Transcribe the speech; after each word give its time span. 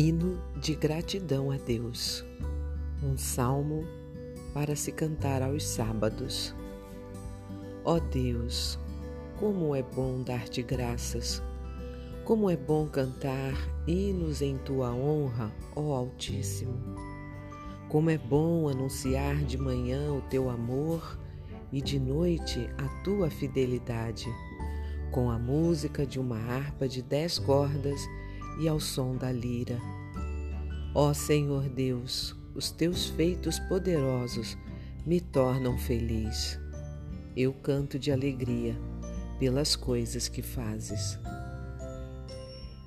Hino 0.00 0.40
de 0.54 0.76
gratidão 0.76 1.50
a 1.50 1.56
Deus. 1.56 2.24
Um 3.02 3.16
salmo 3.18 3.84
para 4.54 4.76
se 4.76 4.92
cantar 4.92 5.42
aos 5.42 5.66
sábados. 5.66 6.54
Ó 7.84 7.96
oh 7.96 8.00
Deus, 8.00 8.78
como 9.40 9.74
é 9.74 9.82
bom 9.82 10.22
dar-te 10.22 10.62
graças. 10.62 11.42
Como 12.24 12.48
é 12.48 12.56
bom 12.56 12.86
cantar 12.86 13.54
hinos 13.88 14.40
em 14.40 14.56
tua 14.58 14.94
honra, 14.94 15.52
ó 15.74 15.96
Altíssimo. 15.96 16.78
Como 17.88 18.08
é 18.08 18.16
bom 18.16 18.68
anunciar 18.68 19.42
de 19.42 19.58
manhã 19.58 20.12
o 20.12 20.20
teu 20.30 20.48
amor 20.48 21.18
e 21.72 21.82
de 21.82 21.98
noite 21.98 22.70
a 22.78 23.02
tua 23.02 23.30
fidelidade, 23.30 24.28
com 25.10 25.28
a 25.28 25.40
música 25.40 26.06
de 26.06 26.20
uma 26.20 26.38
harpa 26.38 26.86
de 26.86 27.02
dez 27.02 27.36
cordas 27.36 28.00
e 28.58 28.68
ao 28.68 28.80
som 28.80 29.16
da 29.16 29.30
lira. 29.30 29.78
Ó 30.94 31.14
Senhor 31.14 31.68
Deus, 31.68 32.34
os 32.54 32.70
teus 32.70 33.06
feitos 33.06 33.58
poderosos 33.60 34.56
me 35.06 35.20
tornam 35.20 35.78
feliz. 35.78 36.58
Eu 37.36 37.52
canto 37.52 37.98
de 37.98 38.10
alegria 38.10 38.76
pelas 39.38 39.76
coisas 39.76 40.28
que 40.28 40.42
fazes. 40.42 41.18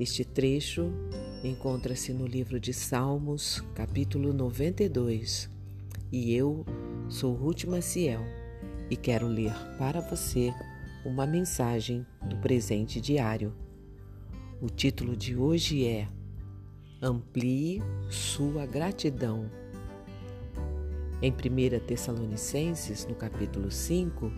Este 0.00 0.24
trecho 0.24 0.90
encontra-se 1.44 2.12
no 2.12 2.26
livro 2.26 2.58
de 2.58 2.72
Salmos, 2.72 3.62
capítulo 3.74 4.32
92. 4.32 5.50
E 6.10 6.32
eu 6.32 6.64
sou 7.08 7.34
Ruth 7.34 7.64
Maciel 7.64 8.22
e 8.90 8.96
quero 8.96 9.26
ler 9.26 9.52
para 9.76 10.00
você 10.00 10.52
uma 11.04 11.26
mensagem 11.26 12.06
do 12.26 12.36
presente 12.38 13.00
diário 13.00 13.52
o 14.60 14.68
título 14.68 15.16
de 15.16 15.36
hoje 15.36 15.86
é 15.86 16.08
Amplie 17.00 17.80
sua 18.10 18.66
gratidão. 18.66 19.48
Em 21.22 21.32
1 21.32 21.86
Tessalonicenses, 21.86 23.06
no 23.06 23.14
capítulo 23.14 23.70
5, 23.70 24.32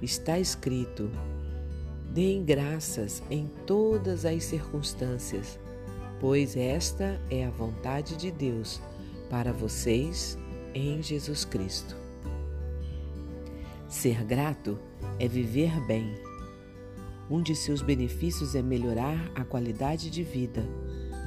está 0.00 0.38
escrito: 0.38 1.08
Deem 2.12 2.44
graças 2.44 3.22
em 3.30 3.48
todas 3.64 4.24
as 4.24 4.42
circunstâncias, 4.44 5.60
pois 6.20 6.56
esta 6.56 7.20
é 7.30 7.44
a 7.46 7.50
vontade 7.50 8.16
de 8.16 8.32
Deus 8.32 8.80
para 9.30 9.52
vocês 9.52 10.36
em 10.74 11.00
Jesus 11.02 11.44
Cristo. 11.44 11.96
Ser 13.88 14.24
grato 14.24 14.76
é 15.20 15.28
viver 15.28 15.78
bem 15.86 16.31
um 17.30 17.42
de 17.42 17.54
seus 17.54 17.82
benefícios 17.82 18.54
é 18.54 18.62
melhorar 18.62 19.30
a 19.34 19.44
qualidade 19.44 20.10
de 20.10 20.22
vida, 20.22 20.64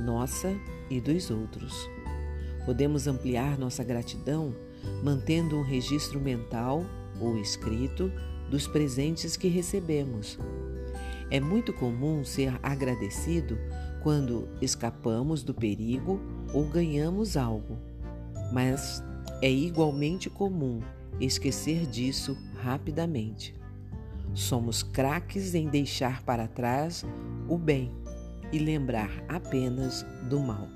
nossa 0.04 0.56
e 0.90 1.00
dos 1.00 1.30
outros. 1.32 1.90
Podemos 2.66 3.08
ampliar 3.08 3.58
nossa 3.58 3.84
gratidão 3.84 4.54
mantendo 5.04 5.58
um 5.58 5.64
registro 5.64 6.20
mental 6.20 6.84
ou 7.20 7.38
escrito 7.38 8.12
dos 8.50 8.68
presentes 8.68 9.36
que 9.36 9.48
recebemos. 9.48 10.38
É 11.32 11.40
muito 11.40 11.74
comum 11.74 12.24
ser 12.24 12.54
agradecido 12.62 13.58
quando 14.04 14.48
escapamos 14.62 15.42
do 15.42 15.54
perigo 15.54 16.20
ou 16.54 16.66
ganhamos 16.66 17.36
algo, 17.36 17.78
mas 18.54 19.04
é 19.42 19.52
igualmente 19.52 20.30
comum 20.30 20.82
esquecer 21.20 21.88
disso 21.88 22.38
rapidamente. 22.62 23.56
Somos 24.36 24.84
craques 24.84 25.56
em 25.56 25.70
deixar 25.70 26.22
para 26.24 26.46
trás 26.46 27.06
o 27.48 27.58
bem 27.58 27.90
e 28.52 28.60
lembrar 28.60 29.10
apenas 29.30 30.06
do 30.30 30.42
mal. 30.42 30.68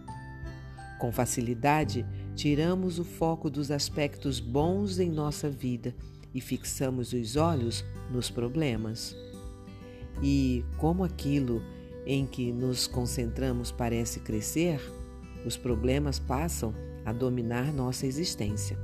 Com 0.98 1.12
facilidade, 1.12 2.06
tiramos 2.36 3.00
o 3.00 3.04
foco 3.04 3.50
dos 3.50 3.70
aspectos 3.70 4.40
bons 4.40 4.98
em 4.98 5.10
nossa 5.10 5.50
vida 5.50 5.94
e 6.34 6.40
fixamos 6.40 7.12
os 7.12 7.36
olhos 7.36 7.84
nos 8.10 8.30
problemas. 8.30 9.14
E 10.24 10.64
como 10.78 11.04
aquilo 11.04 11.62
em 12.06 12.26
que 12.26 12.54
nos 12.54 12.88
concentramos 12.88 13.74
parece 13.74 14.22
crescer, 14.22 14.80
os 15.46 15.58
problemas 15.58 16.18
passam 16.18 16.74
a 17.06 17.12
dominar 17.12 17.74
nossa 17.74 18.08
existência. 18.08 18.80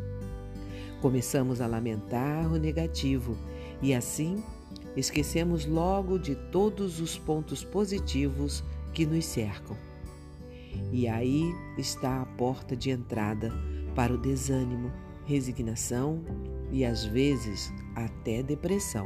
Começamos 1.01 1.61
a 1.61 1.67
lamentar 1.67 2.51
o 2.51 2.57
negativo 2.57 3.37
e 3.81 3.93
assim 3.93 4.43
esquecemos 4.95 5.65
logo 5.65 6.17
de 6.17 6.35
todos 6.35 6.99
os 6.99 7.17
pontos 7.17 7.63
positivos 7.63 8.63
que 8.93 9.05
nos 9.05 9.25
cercam. 9.25 9.77
E 10.91 11.07
aí 11.07 11.53
está 11.77 12.21
a 12.21 12.25
porta 12.25 12.75
de 12.75 12.89
entrada 12.89 13.51
para 13.93 14.13
o 14.13 14.17
desânimo, 14.17 14.91
resignação 15.25 16.23
e 16.71 16.85
às 16.85 17.05
vezes 17.05 17.71
até 17.95 18.43
depressão. 18.43 19.05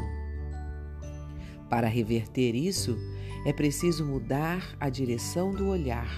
Para 1.69 1.87
reverter 1.87 2.55
isso, 2.55 2.97
é 3.45 3.53
preciso 3.53 4.05
mudar 4.05 4.75
a 4.79 4.89
direção 4.89 5.51
do 5.51 5.67
olhar, 5.67 6.09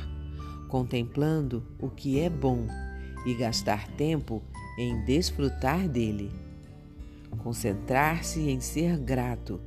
contemplando 0.69 1.63
o 1.79 1.89
que 1.89 2.19
é 2.19 2.29
bom 2.29 2.67
e 3.25 3.33
gastar 3.33 3.87
tempo 3.89 4.41
em 4.77 5.03
desfrutar 5.03 5.87
dele 5.87 6.40
concentrar-se 7.37 8.49
em 8.49 8.59
ser 8.59 8.97
grato, 8.97 9.61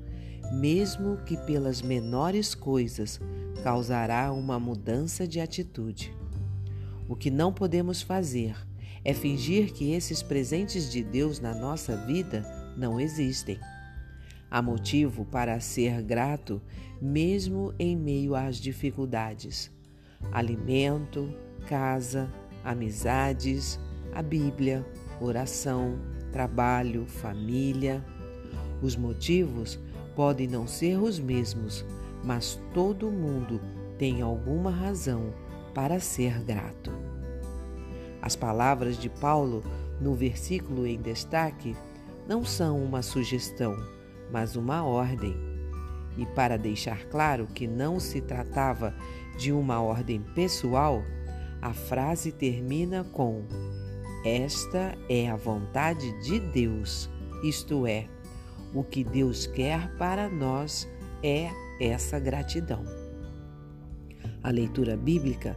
mesmo 0.52 1.16
que 1.19 1.36
pelas 1.36 1.82
menores 1.82 2.54
coisas, 2.54 3.20
causará 3.62 4.32
uma 4.32 4.58
mudança 4.58 5.26
de 5.26 5.41
atitude. 5.41 6.14
O 7.08 7.16
que 7.16 7.30
não 7.30 7.52
podemos 7.52 8.02
fazer 8.02 8.56
é 9.04 9.12
fingir 9.12 9.72
que 9.72 9.92
esses 9.92 10.22
presentes 10.22 10.91
de 10.91 11.02
Deus 11.02 11.38
na 11.41 11.54
nossa 11.54 11.97
vida 11.97 12.44
não 12.76 12.98
existem. 12.98 13.58
Há 14.50 14.62
motivo 14.62 15.25
para 15.25 15.58
ser 15.60 16.00
grato, 16.02 16.62
mesmo 17.00 17.75
em 17.78 17.96
meio 17.96 18.34
às 18.34 18.56
dificuldades. 18.56 19.70
Alimento, 20.32 21.34
casa, 21.66 22.32
amizades, 22.62 23.78
a 24.14 24.22
Bíblia, 24.22 24.86
oração, 25.20 25.98
trabalho, 26.34 27.06
família. 27.06 28.05
Os 28.83 28.97
motivos 28.97 29.78
podem 30.17 30.49
não 30.49 30.67
ser 30.67 31.00
os 31.00 31.21
mesmos, 31.21 31.87
mas 32.25 32.61
todo 32.75 33.09
mundo 33.09 33.61
tem 33.97 34.21
alguma 34.21 34.69
razão 34.69 35.33
para 35.73 36.00
ser 36.00 36.43
grato. 36.43 36.91
As 38.21 38.34
palavras 38.34 38.99
de 38.99 39.09
Paulo 39.09 39.62
no 40.00 40.12
versículo 40.12 40.89
em 40.89 41.00
destaque 41.00 41.77
não 42.27 42.44
são 42.44 42.83
uma 42.83 43.00
sugestão, 43.00 43.77
mas 44.33 44.56
uma 44.56 44.83
ordem. 44.84 45.37
E 46.19 46.27
para 46.27 46.56
deixar 46.56 47.05
claro 47.05 47.47
que 47.47 47.69
não 47.69 48.00
se 48.00 48.21
tratava 48.21 48.93
de 49.39 49.53
uma 49.53 49.81
ordem 49.81 50.21
pessoal, 50.34 51.00
a 51.62 51.73
frase 51.73 52.33
termina 52.33 53.05
com 53.05 53.44
esta 54.25 54.97
é 55.07 55.29
a 55.29 55.37
vontade 55.37 56.11
de 56.23 56.41
Deus, 56.41 57.11
isto 57.43 57.87
é, 57.87 58.09
o 58.75 58.83
que 58.83 59.05
Deus 59.05 59.47
quer 59.47 59.95
para 59.99 60.31
nós 60.31 60.89
é 61.23 61.51
essa 61.79 62.19
gratidão. 62.19 62.83
A 64.43 64.51
leitura 64.51 64.97
bíblica 64.97 65.57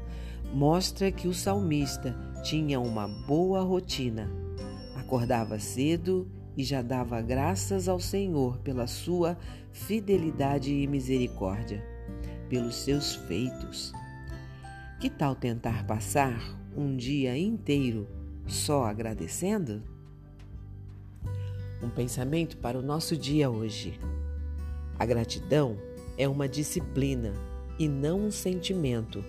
mostra 0.53 1.09
que 1.11 1.29
o 1.29 1.33
salmista 1.33 2.13
tinha 2.43 2.77
uma 2.79 3.07
boa 3.07 3.61
rotina. 3.61 4.29
Acordava 4.95 5.57
cedo 5.59 6.29
e 6.57 6.63
já 6.63 6.81
dava 6.81 7.21
graças 7.21 7.87
ao 7.87 8.01
Senhor 8.01 8.57
pela 8.59 8.85
sua 8.85 9.37
fidelidade 9.71 10.73
e 10.73 10.87
misericórdia, 10.87 11.81
pelos 12.49 12.75
seus 12.75 13.15
feitos. 13.15 13.93
Que 14.99 15.09
tal 15.09 15.35
tentar 15.35 15.85
passar 15.85 16.37
um 16.75 16.97
dia 16.97 17.37
inteiro 17.37 18.07
só 18.47 18.85
agradecendo? 18.85 19.83
Um 21.81 21.89
pensamento 21.89 22.57
para 22.57 22.77
o 22.77 22.81
nosso 22.81 23.15
dia 23.15 23.49
hoje. 23.49 23.99
A 24.97 25.05
gratidão 25.05 25.77
é 26.17 26.27
uma 26.27 26.47
disciplina 26.47 27.33
e 27.77 27.87
não 27.87 28.25
um 28.25 28.31
sentimento, 28.31 29.23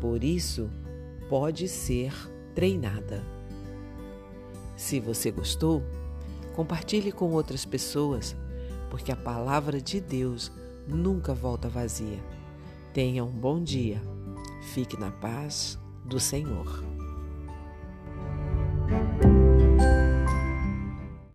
por 0.00 0.24
isso 0.24 0.68
pode 1.28 1.68
ser 1.68 2.12
treinada. 2.54 3.22
Se 4.76 4.98
você 4.98 5.30
gostou, 5.30 5.82
compartilhe 6.54 7.12
com 7.12 7.30
outras 7.30 7.64
pessoas, 7.64 8.34
porque 8.90 9.12
a 9.12 9.16
palavra 9.16 9.80
de 9.80 10.00
Deus 10.00 10.50
nunca 10.88 11.32
volta 11.32 11.68
vazia. 11.68 12.18
Tenha 12.92 13.24
um 13.24 13.30
bom 13.30 13.62
dia. 13.62 14.02
Fique 14.74 14.98
na 14.98 15.10
paz 15.10 15.78
do 16.04 16.18
Senhor. 16.18 16.91
thank 18.92 19.24
you 19.24 19.31